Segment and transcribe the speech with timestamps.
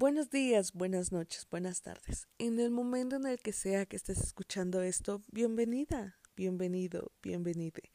[0.00, 2.28] Buenos días, buenas noches, buenas tardes.
[2.38, 7.90] En el momento en el que sea que estés escuchando esto, bienvenida, bienvenido, bienvenide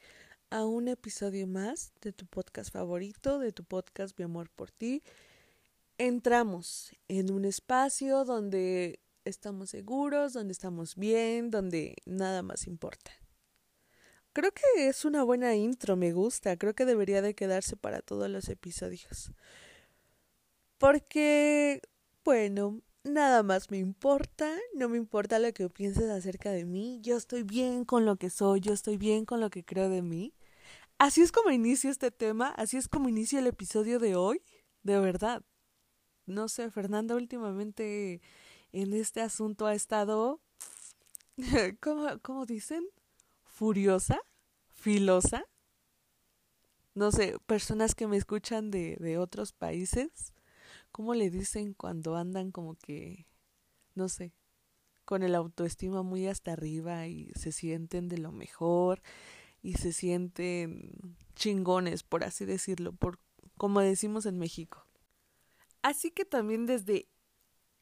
[0.50, 5.02] a un episodio más de tu podcast favorito, de tu podcast Mi Amor por Ti.
[5.98, 13.12] Entramos en un espacio donde estamos seguros, donde estamos bien, donde nada más importa.
[14.34, 18.30] Creo que es una buena intro, me gusta, creo que debería de quedarse para todos
[18.30, 19.32] los episodios.
[20.84, 21.80] Porque,
[22.24, 27.18] bueno, nada más me importa, no me importa lo que pienses acerca de mí, yo
[27.18, 30.34] estoy bien con lo que soy, yo estoy bien con lo que creo de mí.
[31.00, 34.42] Así es como inicio este tema, así es como inicio el episodio de hoy,
[34.84, 35.44] de verdad.
[36.26, 38.22] No sé, Fernanda últimamente
[38.72, 40.40] en este asunto ha estado,
[42.22, 42.86] ¿cómo, dicen?
[43.44, 44.22] Furiosa,
[44.70, 45.46] filosa.
[46.96, 50.34] No sé, personas que me escuchan de, de otros países
[50.94, 53.28] ¿cómo le dicen cuando andan como que,
[53.96, 54.32] no sé,
[55.06, 59.02] con el autoestima muy hasta arriba y se sienten de lo mejor
[59.62, 63.20] y se sienten chingones, por así decirlo, por
[63.58, 64.86] como decimos en México.
[65.82, 67.10] Así que también desde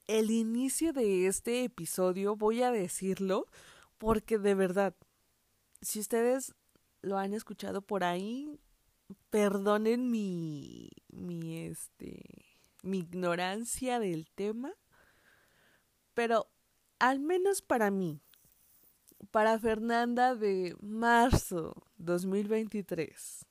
[0.08, 3.45] el inicio de este episodio voy a decirlo
[3.98, 4.95] porque de verdad,
[5.82, 6.56] si ustedes
[7.02, 8.58] lo han escuchado por ahí,
[9.30, 12.51] perdonen mi mi este
[12.82, 14.74] mi ignorancia del tema,
[16.14, 16.50] pero
[17.00, 18.22] al menos para mí,
[19.32, 23.46] para Fernanda de marzo 2023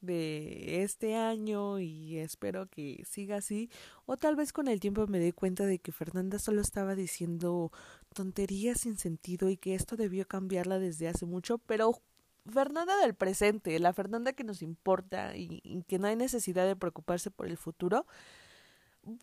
[0.00, 3.70] de este año y espero que siga así
[4.04, 7.72] o tal vez con el tiempo me dé cuenta de que Fernanda solo estaba diciendo
[8.14, 12.00] tonterías sin sentido y que esto debió cambiarla desde hace mucho, pero
[12.48, 17.30] Fernanda del presente, la Fernanda que nos importa y, que no hay necesidad de preocuparse
[17.30, 18.06] por el futuro,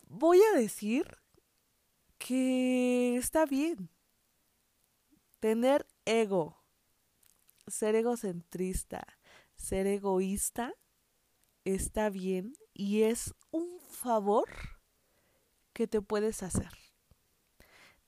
[0.08, 1.18] voy a decir
[2.18, 3.90] que está bien
[5.40, 6.64] tener ego,
[7.68, 9.06] ser egocentrista,
[9.58, 10.74] ser egoísta,
[11.66, 14.48] está bien y es un favor
[15.74, 16.72] que te puedes hacer.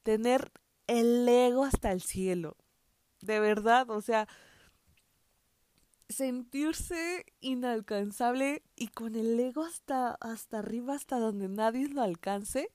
[0.03, 0.51] Tener
[0.87, 2.55] el ego hasta el cielo.
[3.21, 4.27] De verdad, o sea,
[6.09, 12.71] sentirse inalcanzable y con el ego hasta, hasta arriba, hasta donde nadie lo alcance.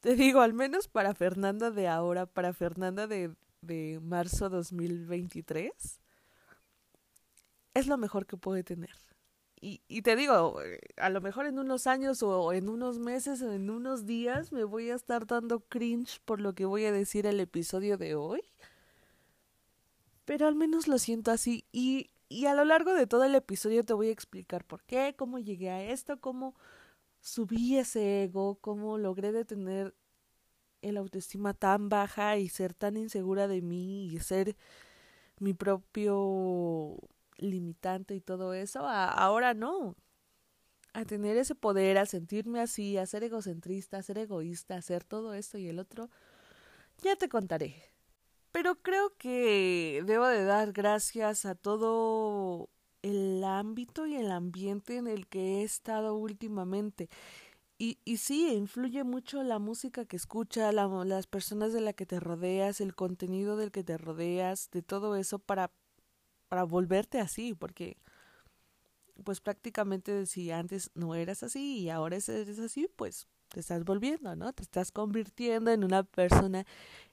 [0.00, 6.00] Te digo, al menos para Fernanda de ahora, para Fernanda de, de marzo 2023,
[7.74, 8.94] es lo mejor que puede tener.
[9.60, 10.60] Y, y te digo,
[10.96, 14.64] a lo mejor en unos años o en unos meses o en unos días me
[14.64, 18.42] voy a estar dando cringe por lo que voy a decir el episodio de hoy.
[20.26, 21.64] Pero al menos lo siento así.
[21.72, 25.14] Y y a lo largo de todo el episodio te voy a explicar por qué,
[25.16, 26.54] cómo llegué a esto, cómo
[27.20, 29.94] subí ese ego, cómo logré detener
[30.82, 34.56] el autoestima tan baja y ser tan insegura de mí y ser
[35.38, 36.96] mi propio
[37.38, 38.86] limitante y todo eso.
[38.86, 39.96] ahora no.
[40.94, 45.04] A tener ese poder, a sentirme así, a ser egocentrista, a ser egoísta, a hacer
[45.04, 46.10] todo esto y el otro,
[47.02, 47.95] ya te contaré.
[48.56, 52.70] Pero creo que debo de dar gracias a todo
[53.02, 57.10] el ámbito y el ambiente en el que he estado últimamente.
[57.76, 62.18] Y, y sí, influye mucho la música que escuchas, las personas de las que te
[62.18, 65.70] rodeas, el contenido del que te rodeas, de todo eso para,
[66.48, 67.98] para volverte así, porque
[69.22, 74.36] pues prácticamente si antes no eras así y ahora eres así, pues te estás volviendo,
[74.36, 74.52] ¿no?
[74.52, 76.66] Te estás convirtiendo en una persona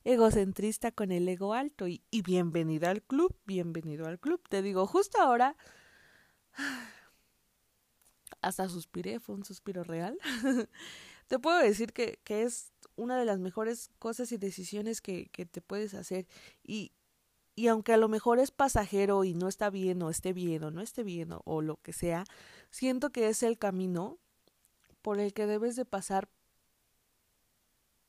[0.04, 4.42] egocentrista con el ego alto y, y bienvenido al club, bienvenido al club.
[4.50, 5.56] Te digo, justo ahora,
[8.42, 10.20] hasta suspiré, fue un suspiro real.
[11.28, 15.46] te puedo decir que, que es una de las mejores cosas y decisiones que, que
[15.46, 16.28] te puedes hacer
[16.62, 16.92] y,
[17.56, 20.72] y aunque a lo mejor es pasajero y no está bien o esté bien o
[20.72, 22.26] no esté bien o lo que sea,
[22.70, 24.20] siento que es el camino
[25.04, 26.28] por el que debes de pasar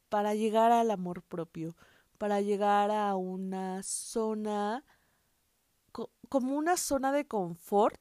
[0.08, 1.76] para llegar al amor propio,
[2.16, 4.84] para llegar a una zona
[6.28, 8.00] como una zona de confort,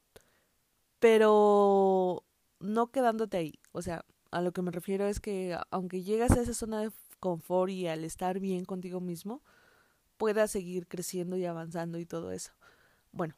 [0.99, 2.23] pero
[2.59, 3.59] no quedándote ahí.
[3.71, 6.91] O sea, a lo que me refiero es que aunque llegas a esa zona de
[7.19, 9.41] confort y al estar bien contigo mismo,
[10.17, 12.53] puedas seguir creciendo y avanzando y todo eso.
[13.11, 13.35] Bueno,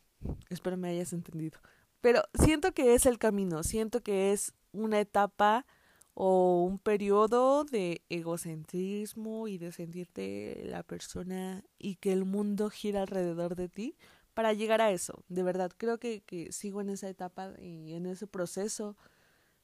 [0.49, 1.59] espero me hayas entendido.
[2.01, 5.65] Pero siento que es el camino, siento que es una etapa
[6.13, 13.01] o un periodo de egocentrismo y de sentirte la persona y que el mundo gira
[13.01, 13.97] alrededor de ti
[14.33, 15.23] para llegar a eso.
[15.27, 18.95] De verdad, creo que, que sigo en esa etapa y en ese proceso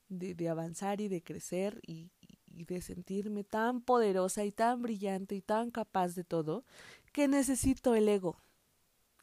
[0.09, 2.11] de, de avanzar y de crecer y,
[2.47, 6.65] y de sentirme tan poderosa y tan brillante y tan capaz de todo
[7.13, 8.37] que necesito el ego.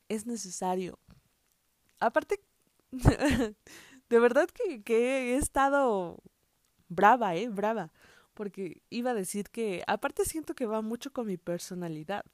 [0.09, 0.99] Es necesario.
[2.01, 2.41] Aparte,
[4.09, 6.23] de verdad que, he estado
[6.89, 7.49] brava, ¿eh?
[7.49, 7.93] Brava.
[8.35, 12.25] Porque iba a decir que, aparte siento que va mucho con mi personalidad.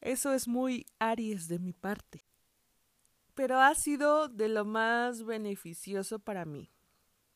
[0.00, 2.24] Eso es muy Aries de mi parte.
[3.34, 6.70] Pero ha sido de lo más beneficioso para mí.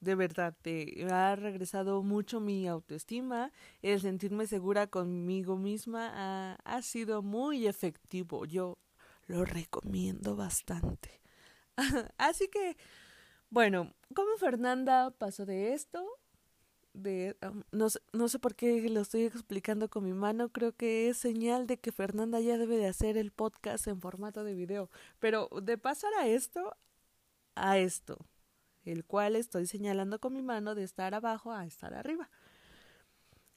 [0.00, 3.53] De verdad, te ha regresado mucho mi autoestima,
[3.83, 8.47] el sentirme segura conmigo misma ha, ha sido muy efectivo.
[8.47, 8.79] Yo
[9.26, 11.21] lo recomiendo bastante.
[12.19, 12.76] Así que,
[13.50, 16.06] bueno, como Fernanda pasó de esto,
[16.93, 17.37] de
[17.70, 21.67] no, no sé por qué lo estoy explicando con mi mano, creo que es señal
[21.67, 25.79] de que Fernanda ya debe de hacer el podcast en formato de video, pero de
[25.79, 26.76] pasar a esto
[27.55, 28.19] a esto,
[28.85, 32.31] el cual estoy señalando con mi mano de estar abajo a estar arriba.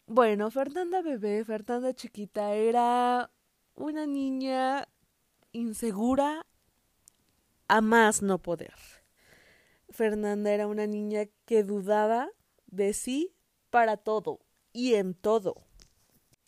[0.06, 3.32] Bueno, Fernanda bebé, Fernanda chiquita era
[3.76, 4.88] una niña
[5.54, 6.46] insegura
[7.68, 9.03] a más no poder.
[9.94, 12.30] Fernanda era una niña que dudaba
[12.68, 13.32] de sí
[13.70, 14.40] para todo
[14.74, 15.56] y en todo.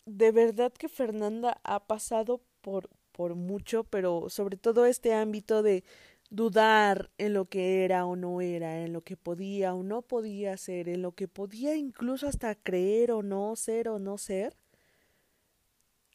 [0.04, 5.84] De verdad que Fernanda ha pasado por, por mucho, pero sobre todo este ámbito de
[6.28, 10.56] dudar en lo que era o no era, en lo que podía o no podía
[10.56, 14.56] ser, en lo que podía incluso hasta creer o no ser o no ser.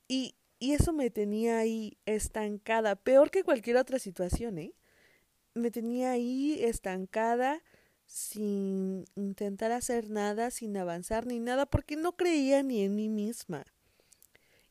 [0.09, 4.73] Y, y eso me tenía ahí estancada, peor que cualquier otra situación, ¿eh?
[5.53, 7.61] Me tenía ahí estancada,
[8.05, 13.65] sin intentar hacer nada, sin avanzar ni nada, porque no creía ni en mí misma.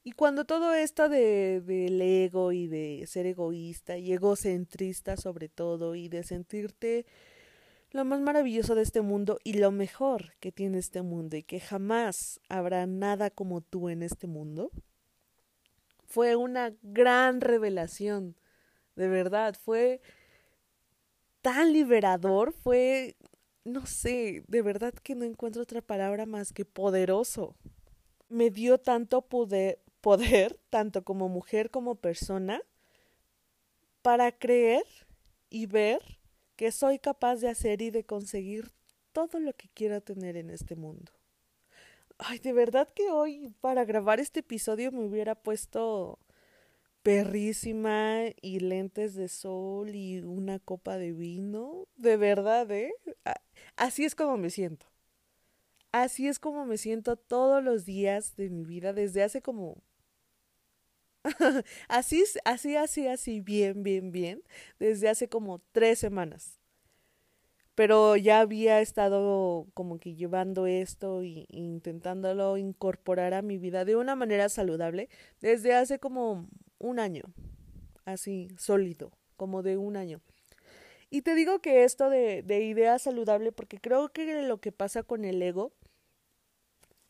[0.02, 5.94] Y cuando todo esto de del ego y de ser egoísta y egocentrista sobre todo
[5.94, 7.04] y de sentirte
[7.92, 11.60] lo más maravilloso de este mundo y lo mejor que tiene este mundo y que
[11.60, 14.70] jamás habrá nada como tú en este mundo,
[16.06, 18.36] fue una gran revelación,
[18.96, 20.00] de verdad, fue
[21.42, 23.16] tan liberador, fue
[23.64, 27.56] no sé, de verdad que no encuentro otra palabra más que poderoso.
[28.28, 32.62] Me dio tanto poder, poder, tanto como mujer como persona,
[34.02, 34.84] para creer
[35.50, 36.00] y ver
[36.56, 38.72] que soy capaz de hacer y de conseguir
[39.12, 41.12] todo lo que quiera tener en este mundo.
[42.18, 46.18] Ay, de verdad que hoy para grabar este episodio me hubiera puesto
[47.02, 51.86] perrísima y lentes de sol y una copa de vino.
[51.96, 52.92] De verdad, ¿eh?
[53.76, 54.86] Así es como me siento.
[55.92, 59.82] Así es como me siento todos los días de mi vida desde hace como...
[61.88, 64.42] así, así, así, así, bien, bien, bien,
[64.78, 66.58] desde hace como tres semanas.
[67.74, 73.96] Pero ya había estado como que llevando esto e intentándolo incorporar a mi vida de
[73.96, 75.08] una manera saludable
[75.40, 76.46] desde hace como
[76.80, 77.22] un año,
[78.04, 80.20] así sólido, como de un año.
[81.10, 85.04] Y te digo que esto de, de idea saludable, porque creo que lo que pasa
[85.04, 85.72] con el ego,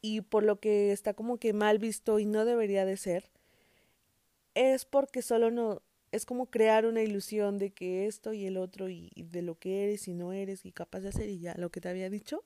[0.02, 3.30] y por lo que está como que mal visto y no debería de ser,
[4.54, 5.82] es porque solo no,
[6.12, 9.58] es como crear una ilusión de que esto y el otro y, y de lo
[9.58, 12.10] que eres y no eres y capaz de hacer y ya lo que te había
[12.10, 12.44] dicho,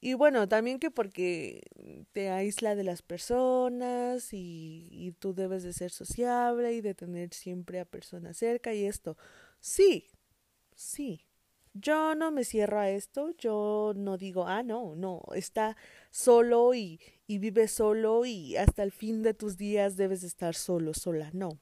[0.00, 1.62] y bueno, también que porque
[2.12, 7.34] te aísla de las personas y, y tú debes de ser sociable y de tener
[7.34, 9.16] siempre a personas cerca y esto.
[9.60, 10.08] Sí,
[10.74, 11.26] sí.
[11.74, 15.76] Yo no me cierro a esto, yo no digo, ah, no, no, está
[16.10, 20.94] solo y, y vive solo y hasta el fin de tus días debes estar solo,
[20.94, 21.30] sola.
[21.32, 21.60] No,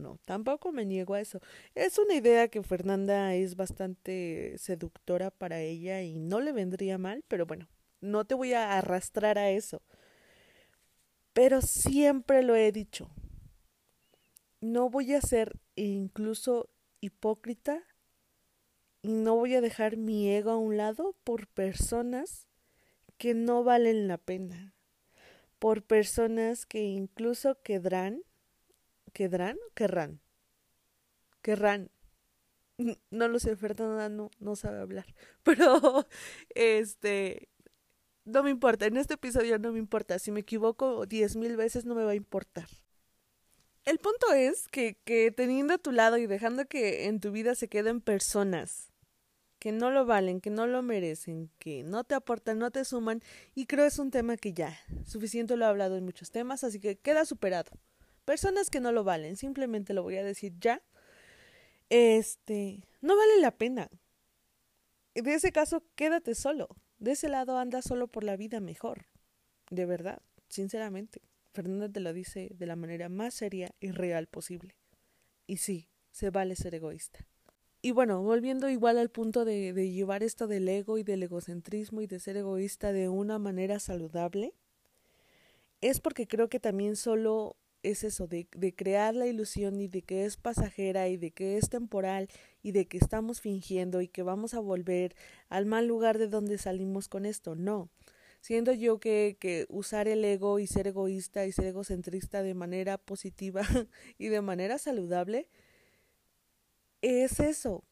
[0.00, 1.40] no, tampoco me niego a eso.
[1.74, 7.22] Es una idea que Fernanda es bastante seductora para ella y no le vendría mal,
[7.28, 7.68] pero bueno,
[8.00, 9.82] no te voy a arrastrar a eso.
[11.32, 13.10] Pero siempre lo he dicho.
[14.60, 16.68] No voy a ser incluso
[17.00, 17.82] hipócrita
[19.02, 22.46] y no voy a dejar mi ego a un lado por personas
[23.16, 24.74] que no valen la pena,
[25.58, 28.22] por personas que incluso quedarán
[29.12, 29.58] ¿Quedarán?
[29.74, 30.20] Querrán.
[31.42, 31.90] Querrán.
[33.10, 35.06] No lo sé, Fernanda no, no sabe hablar.
[35.42, 36.06] Pero,
[36.54, 37.48] este,
[38.24, 38.86] no me importa.
[38.86, 40.18] En este episodio no me importa.
[40.18, 42.68] Si me equivoco diez mil veces no me va a importar.
[43.84, 47.54] El punto es que, que teniendo a tu lado y dejando que en tu vida
[47.54, 48.90] se queden personas
[49.60, 53.22] que no lo valen, que no lo merecen, que no te aportan, no te suman,
[53.54, 54.76] y creo es un tema que ya
[55.06, 57.70] suficiente lo he hablado en muchos temas, así que queda superado.
[58.30, 60.80] Personas que no lo valen, simplemente lo voy a decir ya.
[61.88, 63.90] Este, no vale la pena.
[65.16, 66.68] De ese caso, quédate solo.
[67.00, 69.06] De ese lado anda solo por la vida mejor.
[69.68, 71.22] De verdad, sinceramente.
[71.52, 74.76] Fernanda te lo dice de la manera más seria y real posible.
[75.48, 77.26] Y sí, se vale ser egoísta.
[77.82, 82.00] Y bueno, volviendo igual al punto de, de llevar esto del ego y del egocentrismo
[82.00, 84.54] y de ser egoísta de una manera saludable,
[85.80, 90.02] es porque creo que también solo es eso, de, de, crear la ilusión y de
[90.02, 92.28] que es pasajera y de que es temporal
[92.62, 95.14] y de que estamos fingiendo y que vamos a volver
[95.48, 97.54] al mal lugar de donde salimos con esto.
[97.54, 97.90] No.
[98.40, 102.98] Siento yo que, que usar el ego y ser egoísta y ser egocentrista de manera
[102.98, 103.62] positiva
[104.18, 105.48] y de manera saludable
[107.02, 107.84] es eso,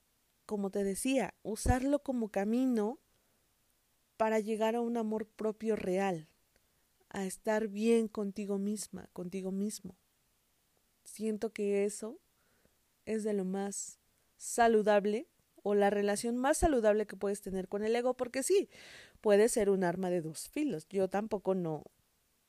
[0.46, 2.98] como te decía, usarlo como camino
[4.16, 6.28] para llegar a un amor propio real,
[7.10, 9.96] a estar bien contigo misma, contigo mismo.
[11.04, 12.18] Siento que eso
[13.06, 13.98] es de lo más
[14.36, 15.26] saludable
[15.62, 18.68] o la relación más saludable que puedes tener con el ego, porque sí,
[19.20, 20.86] puede ser un arma de dos filos.
[20.88, 21.84] Yo tampoco no,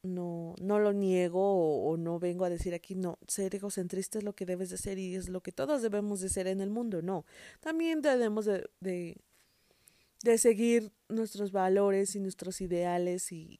[0.04, 4.34] no, no lo niego o, no vengo a decir aquí, no, ser egocentrista es lo
[4.34, 7.02] que debes de ser y es lo que todos debemos de ser en el mundo,
[7.02, 7.26] no.
[7.60, 9.18] También debemos de, de,
[10.24, 13.58] de seguir nuestros valores y nuestros ideales y,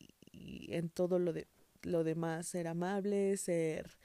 [0.70, 1.48] en todo lo de
[1.84, 3.98] lo demás, ser amable, ser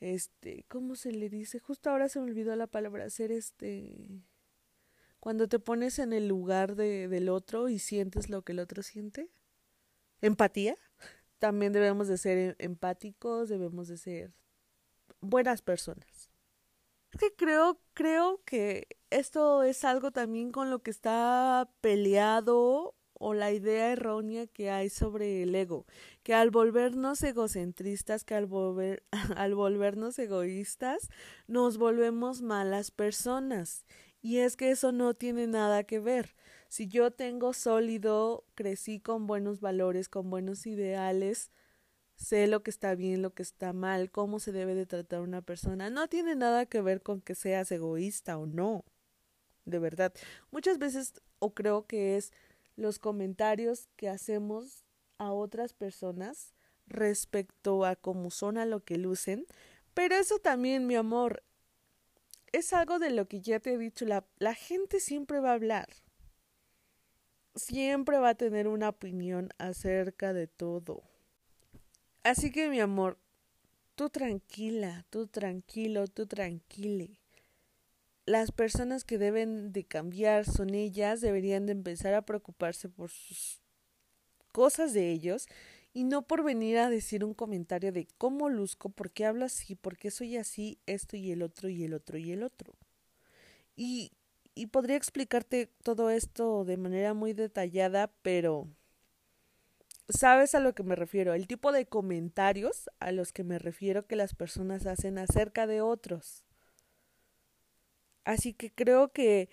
[0.00, 1.60] este, ¿cómo se le dice?
[1.60, 4.22] Justo ahora se me olvidó la palabra, ser este
[5.20, 8.82] cuando te pones en el lugar de, del otro y sientes lo que el otro
[8.82, 9.30] siente.
[10.20, 10.76] Empatía.
[11.38, 14.32] También debemos de ser em, empáticos, debemos de ser
[15.20, 16.32] buenas personas.
[17.12, 23.34] Es que creo, creo que esto es algo también con lo que está peleado o
[23.34, 25.86] la idea errónea que hay sobre el ego,
[26.24, 29.04] que al volvernos egocentristas, que al, volver,
[29.36, 31.08] al volvernos egoístas,
[31.46, 33.86] nos volvemos malas personas.
[34.20, 36.34] Y es que eso no tiene nada que ver.
[36.68, 41.52] Si yo tengo sólido, crecí con buenos valores, con buenos ideales,
[42.16, 45.42] sé lo que está bien, lo que está mal, cómo se debe de tratar una
[45.42, 48.84] persona, no tiene nada que ver con que seas egoísta o no.
[49.64, 50.12] De verdad.
[50.50, 52.32] Muchas veces, o creo que es
[52.76, 54.84] los comentarios que hacemos
[55.18, 56.54] a otras personas
[56.86, 59.46] respecto a cómo son, a lo que lucen.
[59.94, 61.42] Pero eso también, mi amor,
[62.52, 65.54] es algo de lo que ya te he dicho, la, la gente siempre va a
[65.54, 65.88] hablar.
[67.54, 71.02] Siempre va a tener una opinión acerca de todo.
[72.24, 73.18] Así que, mi amor,
[73.94, 77.21] tú tranquila, tú tranquilo, tú tranquile
[78.24, 83.60] las personas que deben de cambiar son ellas, deberían de empezar a preocuparse por sus
[84.52, 85.46] cosas de ellos
[85.92, 89.74] y no por venir a decir un comentario de cómo luzco, por qué hablo así,
[89.74, 92.74] por qué soy así, esto y el otro y el otro y el otro.
[93.76, 94.12] Y,
[94.54, 98.68] y podría explicarte todo esto de manera muy detallada, pero
[100.08, 104.06] sabes a lo que me refiero, el tipo de comentarios a los que me refiero
[104.06, 106.44] que las personas hacen acerca de otros.
[108.24, 109.48] Así que creo que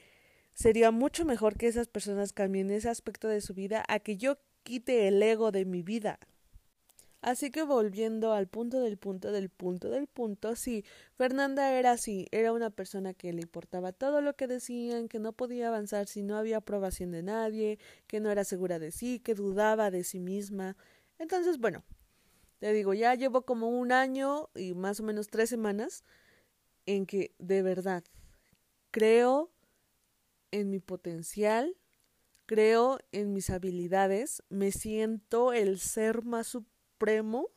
[0.53, 4.37] sería mucho mejor que esas personas cambien ese aspecto de su vida a que yo
[4.63, 6.19] quite el ego de mi vida.
[7.21, 10.85] Así que volviendo al punto del punto del punto del punto, sí,
[11.17, 15.33] Fernanda era así, era una persona que le importaba todo lo que decían, que no
[15.33, 19.35] podía avanzar si no había aprobación de nadie, que no era segura de sí, que
[19.35, 20.77] dudaba de sí misma.
[21.17, 21.83] Entonces, bueno,
[22.59, 26.05] te digo, ya llevo como un año y más o menos tres semanas
[26.85, 28.03] en que de verdad
[28.91, 29.51] creo
[30.51, 31.75] en mi potencial,
[32.45, 37.49] creo en mis habilidades, me siento el ser más supremo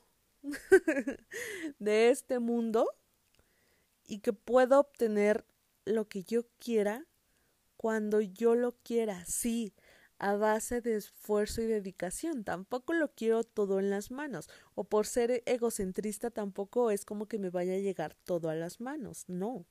[1.79, 2.87] de este mundo
[4.05, 5.47] y que puedo obtener
[5.85, 7.07] lo que yo quiera
[7.77, 9.75] cuando yo lo quiera, sí,
[10.19, 12.45] a base de esfuerzo y dedicación.
[12.45, 14.49] Tampoco lo quiero todo en las manos.
[14.77, 18.81] O por ser egocentrista tampoco es como que me vaya a llegar todo a las
[18.81, 19.25] manos.
[19.27, 19.67] No.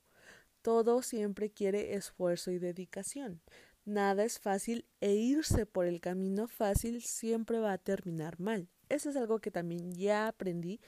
[0.62, 3.42] Todo siempre quiere esfuerzo y dedicación.
[3.86, 8.70] Nada es fácil e irse por el camino fácil siempre va a terminar mal.
[8.90, 10.80] Eso es algo que también ya aprendí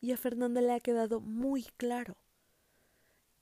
[0.00, 2.16] y a Fernanda le ha quedado muy claro.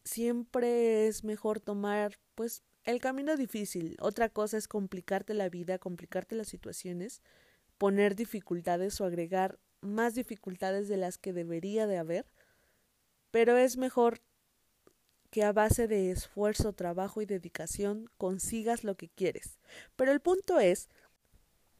[0.05, 3.97] Siempre es mejor tomar pues el camino difícil.
[4.01, 7.23] Otra cosa es complicarte la vida, complicarte las situaciones,
[7.79, 12.27] poner dificultades o agregar más dificultades de las que debería de haber,
[13.33, 14.21] pero es mejor
[15.33, 19.59] que a base de esfuerzo, trabajo y dedicación consigas lo que quieres.
[19.97, 20.91] Pero el punto es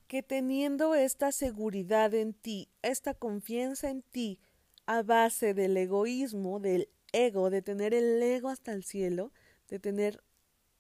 [0.09, 4.40] que teniendo esta seguridad en ti, esta confianza en ti,
[4.87, 9.32] a base del egoísmo, del ego, de tener el ego hasta el cielo,
[9.68, 10.25] de tener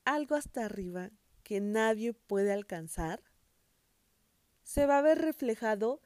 [0.06, 1.10] algo hasta arriba
[1.42, 3.22] que nadie puede alcanzar,
[4.62, 6.00] se va a ver reflejado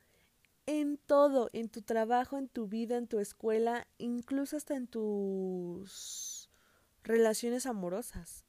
[0.66, 6.25] en todo, en tu trabajo, en tu vida, en tu escuela, incluso hasta en tus
[7.06, 8.44] relaciones amorosas,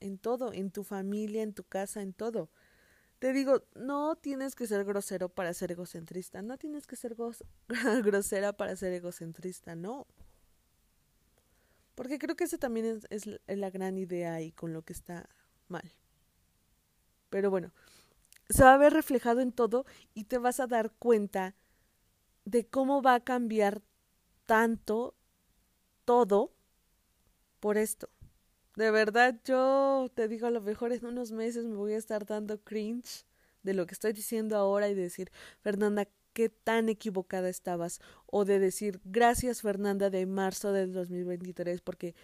[0.00, 2.50] en todo, en tu familia, en tu casa, en todo.
[3.18, 7.16] Te digo, no tienes que ser grosero para ser egocentrista, no tienes que ser
[8.04, 10.06] grosera para ser egocentrista, no.
[11.94, 15.28] Porque creo que esa también es, es la gran idea y con lo que está
[15.68, 15.92] mal.
[17.30, 17.72] Pero bueno,
[18.50, 21.54] se va a ver reflejado en todo y te vas a dar cuenta
[22.44, 23.82] de cómo va a cambiar
[24.46, 25.14] tanto
[26.04, 26.52] todo
[27.62, 28.10] por esto.
[28.74, 32.26] De verdad, yo te digo, a lo mejor en unos meses me voy a estar
[32.26, 33.24] dando cringe
[33.62, 38.00] de lo que estoy diciendo ahora y decir, Fernanda, qué tan equivocada estabas.
[38.26, 42.16] O de decir, gracias Fernanda de marzo del 2023, porque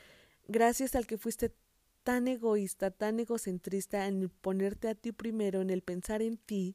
[0.48, 1.54] gracias al que fuiste
[2.02, 6.74] tan egoísta, tan egocentrista en ponerte a ti primero, en el pensar en ti,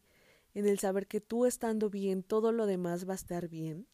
[0.53, 3.87] en el saber que tú estando bien, todo lo demás va a estar bien.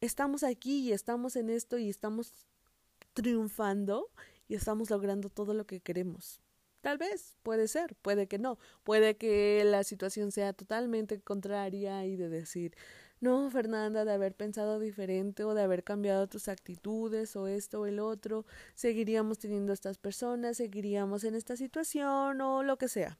[0.00, 2.46] Estamos aquí y estamos en esto y estamos
[3.12, 4.10] triunfando
[4.48, 6.40] y estamos logrando todo lo que queremos.
[6.80, 12.16] Tal vez, puede ser, puede que no, puede que la situación sea totalmente contraria y
[12.16, 12.74] de decir,
[13.20, 17.86] no, Fernanda, de haber pensado diferente o de haber cambiado tus actitudes o esto o
[17.86, 23.18] el otro, seguiríamos teniendo estas personas, seguiríamos en esta situación o lo que sea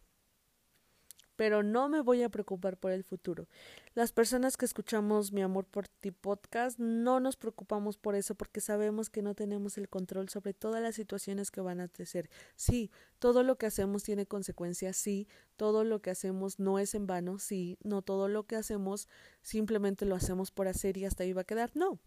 [1.40, 3.48] pero no me voy a preocupar por el futuro.
[3.94, 8.60] Las personas que escuchamos Mi Amor por Ti podcast no nos preocupamos por eso porque
[8.60, 12.28] sabemos que no tenemos el control sobre todas las situaciones que van a crecer.
[12.56, 17.06] Sí, todo lo que hacemos tiene consecuencias, sí, todo lo que hacemos no es en
[17.06, 19.08] vano, sí, no todo lo que hacemos
[19.40, 21.98] simplemente lo hacemos por hacer y hasta ahí va a quedar, no.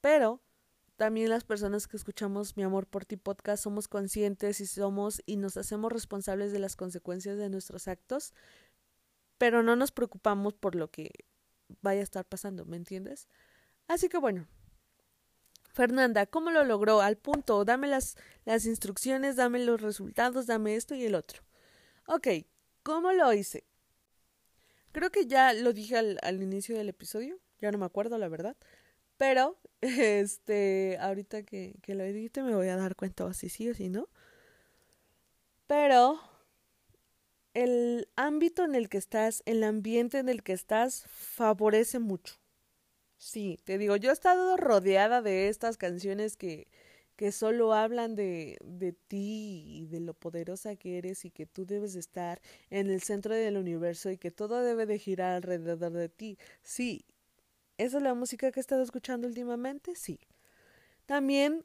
[0.00, 0.40] Pero
[1.00, 5.38] también las personas que escuchamos Mi Amor por Ti podcast somos conscientes y somos y
[5.38, 8.34] nos hacemos responsables de las consecuencias de nuestros actos,
[9.38, 11.10] pero no nos preocupamos por lo que
[11.80, 13.28] vaya a estar pasando, ¿me entiendes?
[13.88, 14.46] Así que bueno.
[15.72, 17.00] Fernanda, ¿cómo lo logró?
[17.00, 18.14] Al punto, dame las,
[18.66, 21.40] instrucciones, dame los resultados, dame esto y el otro.
[22.08, 22.28] Ok,
[22.82, 23.64] ¿cómo lo hice?
[24.92, 28.58] Creo que ya lo dije al inicio del episodio, ya no me acuerdo la verdad.
[29.16, 29.58] Pero,
[30.22, 33.74] este, ahorita que, que lo edite me voy a dar cuenta o si sí o
[33.74, 34.08] si no.
[35.66, 36.20] Pero
[37.54, 42.34] el ámbito en el que estás, el ambiente en el que estás, favorece mucho.
[43.18, 46.68] Sí, te digo, yo he estado rodeada de estas canciones que,
[47.16, 51.66] que solo hablan de, de ti y de lo poderosa que eres y que tú
[51.66, 52.40] debes estar
[52.70, 56.38] en el centro del universo y que todo debe de girar alrededor de ti.
[56.62, 57.06] Sí,
[57.80, 59.96] ¿Esa es la música que he estado escuchando últimamente?
[59.96, 60.20] Sí.
[61.06, 61.64] También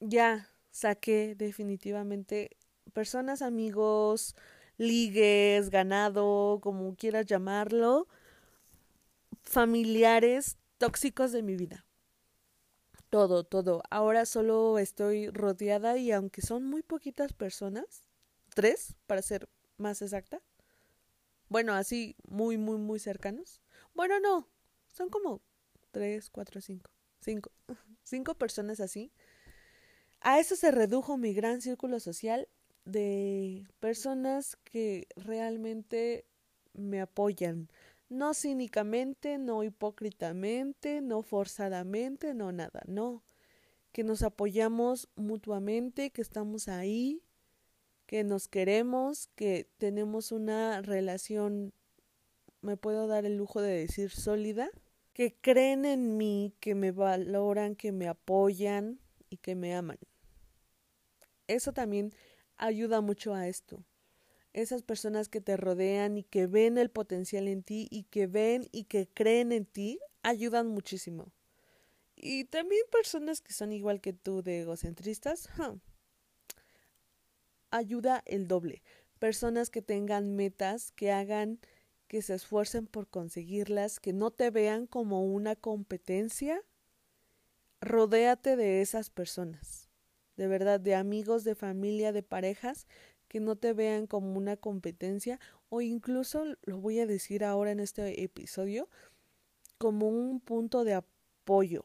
[0.00, 2.58] ya saqué definitivamente
[2.92, 4.36] personas, amigos,
[4.76, 8.06] ligues, ganado, como quieras llamarlo,
[9.44, 11.86] familiares tóxicos de mi vida.
[13.08, 13.82] Todo, todo.
[13.88, 18.02] Ahora solo estoy rodeada y aunque son muy poquitas personas,
[18.54, 20.42] tres, para ser más exacta,
[21.48, 23.62] bueno, así muy, muy, muy cercanos.
[23.94, 24.46] Bueno, no,
[24.98, 25.40] son como
[25.92, 26.90] tres, cuatro, cinco.
[27.20, 27.50] Cinco.
[28.02, 29.12] Cinco personas así.
[30.20, 32.48] A eso se redujo mi gran círculo social
[32.84, 36.26] de personas que realmente
[36.72, 37.68] me apoyan.
[38.08, 43.22] No cínicamente, no hipócritamente, no forzadamente, no nada, no.
[43.92, 47.22] Que nos apoyamos mutuamente, que estamos ahí,
[48.06, 51.72] que nos queremos, que tenemos una relación,
[52.62, 54.70] me puedo dar el lujo de decir sólida,
[55.18, 59.98] que creen en mí, que me valoran, que me apoyan y que me aman.
[61.48, 62.12] Eso también
[62.56, 63.84] ayuda mucho a esto.
[64.52, 68.68] Esas personas que te rodean y que ven el potencial en ti y que ven
[68.70, 71.32] y que creen en ti ayudan muchísimo.
[72.14, 75.48] Y también personas que son igual que tú de egocentristas,
[77.72, 78.84] ayuda el doble.
[79.18, 81.58] Personas que tengan metas, que hagan
[82.08, 86.62] que se esfuercen por conseguirlas, que no te vean como una competencia.
[87.80, 89.88] Rodéate de esas personas,
[90.36, 92.88] de verdad, de amigos, de familia, de parejas,
[93.28, 97.80] que no te vean como una competencia o incluso, lo voy a decir ahora en
[97.80, 98.88] este episodio,
[99.76, 101.84] como un punto de apoyo.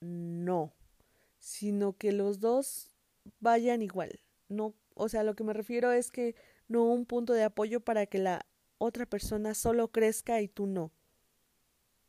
[0.00, 0.72] No,
[1.38, 2.90] sino que los dos
[3.40, 4.20] vayan igual.
[4.48, 6.34] No, o sea, lo que me refiero es que
[6.68, 8.46] no un punto de apoyo para que la
[8.80, 10.90] otra persona solo crezca y tú no.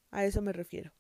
[0.10, 0.94] A eso me refiero.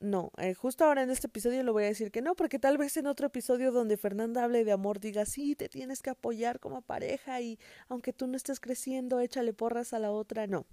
[0.00, 2.78] No, eh, justo ahora en este episodio lo voy a decir que no, porque tal
[2.78, 6.58] vez en otro episodio donde Fernanda hable de amor diga, sí, te tienes que apoyar
[6.58, 10.46] como pareja y aunque tú no estés creciendo, échale porras a la otra.
[10.46, 10.66] No,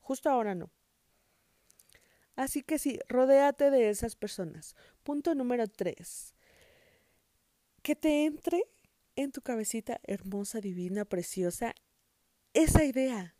[0.00, 0.70] justo ahora no.
[2.36, 4.76] Así que sí, rodéate de esas personas.
[5.02, 6.36] Punto número tres.
[7.82, 8.62] Que te entre
[9.16, 11.74] en tu cabecita hermosa, divina, preciosa,
[12.54, 13.34] esa idea.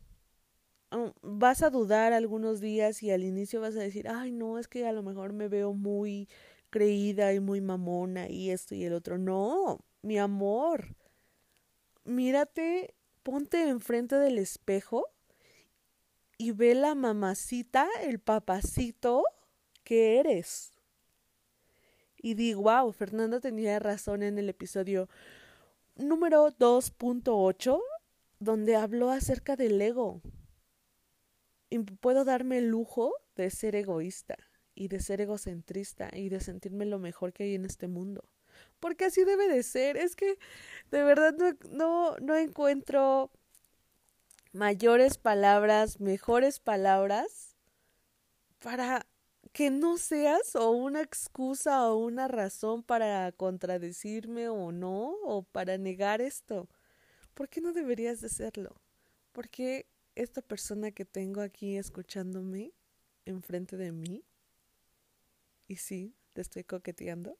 [0.90, 4.68] Oh, vas a dudar algunos días y al inicio vas a decir, ay, no, es
[4.68, 6.28] que a lo mejor me veo muy
[6.70, 9.18] creída y muy mamona y esto y el otro.
[9.18, 10.96] No, mi amor,
[12.04, 15.06] mírate, ponte enfrente del espejo
[16.38, 19.24] y ve la mamacita, el papacito
[19.84, 20.72] que eres.
[22.20, 25.08] Y di, wow, Fernanda tenía razón en el episodio
[25.96, 27.80] número 2.8,
[28.40, 30.20] donde habló acerca del ego.
[31.70, 34.36] Y puedo darme el lujo de ser egoísta
[34.74, 38.24] y de ser egocentrista y de sentirme lo mejor que hay en este mundo.
[38.80, 39.96] Porque así debe de ser.
[39.96, 40.38] Es que
[40.90, 43.30] de verdad no, no, no encuentro
[44.52, 47.56] mayores palabras, mejores palabras
[48.60, 49.06] para
[49.52, 55.78] que no seas o una excusa o una razón para contradecirme o no o para
[55.78, 56.68] negar esto.
[57.34, 58.80] ¿Por qué no deberías de serlo?
[59.32, 59.86] ¿Por qué
[60.22, 62.72] esta persona que tengo aquí escuchándome
[63.24, 64.24] enfrente de mí?
[65.66, 67.38] Y sí, te estoy coqueteando.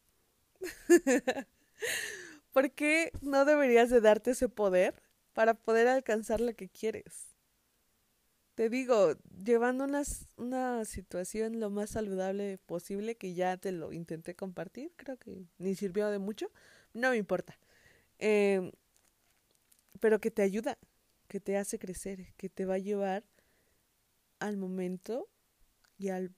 [2.53, 4.95] ¿Por qué no deberías de darte ese poder
[5.39, 7.29] para poder alcanzar lo que quieres.
[8.57, 9.15] Te digo,
[9.45, 10.03] llevando una,
[10.37, 15.77] una situación lo más saludable posible, que ya te lo intenté compartir, creo que ni
[15.77, 16.51] sirvió de mucho,
[16.93, 17.57] no me importa.
[18.19, 18.73] Em,
[20.01, 20.77] pero que te ayuda,
[21.29, 23.25] que te hace crecer, que te va a llevar
[24.41, 25.29] al momento
[25.97, 26.35] y al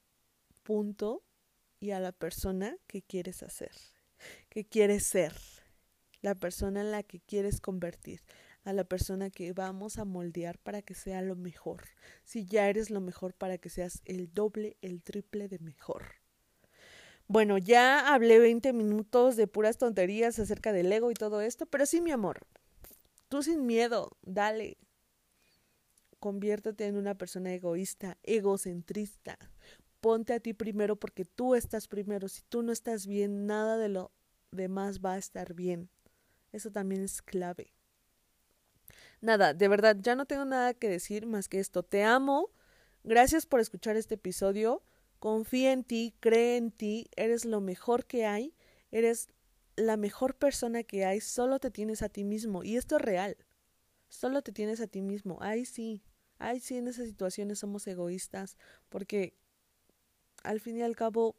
[0.62, 1.22] punto
[1.78, 3.72] y a la persona que quieres hacer,
[4.48, 5.32] que quieres ser,
[6.22, 8.20] la persona en la que quieres convertir
[8.64, 11.84] a la persona que vamos a moldear para que sea lo mejor.
[12.24, 16.02] Si ya eres lo mejor, para que seas el doble, el triple de mejor.
[17.26, 21.86] Bueno, ya hablé 20 minutos de puras tonterías acerca del ego y todo esto, pero
[21.86, 22.46] sí, mi amor,
[23.30, 24.76] tú sin miedo, dale.
[26.18, 29.38] Conviértete en una persona egoísta, egocentrista.
[30.00, 32.28] Ponte a ti primero porque tú estás primero.
[32.28, 34.12] Si tú no estás bien, nada de lo
[34.50, 35.88] demás va a estar bien.
[36.52, 37.72] Eso también es clave.
[39.20, 41.82] Nada, de verdad, ya no tengo nada que decir más que esto.
[41.82, 42.50] Te amo.
[43.04, 44.82] Gracias por escuchar este episodio.
[45.20, 48.54] Confía en ti, cree en ti, eres lo mejor que hay,
[48.90, 49.28] eres
[49.80, 52.62] la mejor persona que hay, solo te tienes a ti mismo.
[52.64, 53.36] Y esto es real.
[54.08, 55.38] Solo te tienes a ti mismo.
[55.40, 56.02] Ay, sí.
[56.38, 58.56] Ay, sí, en esas situaciones somos egoístas,
[58.88, 59.34] porque
[60.42, 61.36] al fin y al cabo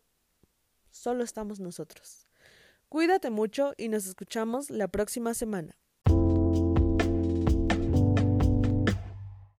[0.92, 2.28] solo estamos nosotros.
[2.88, 5.81] Cuídate mucho y nos escuchamos la próxima semana.